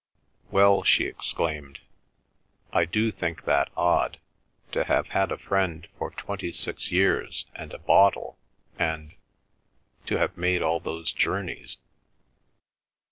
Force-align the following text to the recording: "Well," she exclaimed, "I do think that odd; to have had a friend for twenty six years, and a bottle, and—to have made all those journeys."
"Well," 0.49 0.81
she 0.81 1.03
exclaimed, 1.05 1.77
"I 2.73 2.85
do 2.85 3.11
think 3.11 3.45
that 3.45 3.69
odd; 3.77 4.17
to 4.71 4.85
have 4.85 5.09
had 5.09 5.31
a 5.31 5.37
friend 5.37 5.87
for 5.99 6.09
twenty 6.09 6.51
six 6.51 6.91
years, 6.91 7.45
and 7.53 7.71
a 7.71 7.77
bottle, 7.77 8.39
and—to 8.79 10.17
have 10.17 10.35
made 10.35 10.63
all 10.63 10.79
those 10.79 11.11
journeys." 11.11 11.77